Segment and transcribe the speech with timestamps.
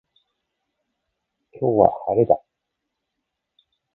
[1.59, 2.39] 今日は、晴れだ。